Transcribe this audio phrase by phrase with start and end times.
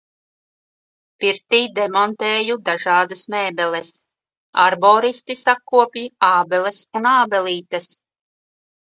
[1.23, 3.91] Pirtī demontēju dažādas mēbeles.
[4.63, 7.91] Arboristi sakopj ābeles un ābelītes.